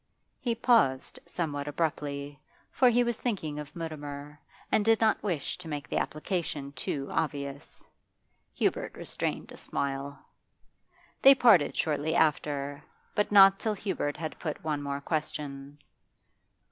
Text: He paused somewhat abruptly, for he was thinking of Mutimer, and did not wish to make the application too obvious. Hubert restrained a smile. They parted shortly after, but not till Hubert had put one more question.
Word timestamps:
He 0.39 0.55
paused 0.55 1.19
somewhat 1.27 1.67
abruptly, 1.67 2.39
for 2.71 2.89
he 2.89 3.03
was 3.03 3.19
thinking 3.19 3.59
of 3.59 3.75
Mutimer, 3.75 4.39
and 4.71 4.83
did 4.83 4.99
not 4.99 5.21
wish 5.21 5.59
to 5.59 5.67
make 5.67 5.87
the 5.87 5.99
application 5.99 6.71
too 6.71 7.07
obvious. 7.11 7.83
Hubert 8.55 8.95
restrained 8.97 9.51
a 9.51 9.57
smile. 9.57 10.17
They 11.21 11.35
parted 11.35 11.75
shortly 11.75 12.15
after, 12.15 12.83
but 13.13 13.31
not 13.31 13.59
till 13.59 13.75
Hubert 13.75 14.17
had 14.17 14.39
put 14.39 14.63
one 14.63 14.81
more 14.81 15.01
question. 15.01 15.77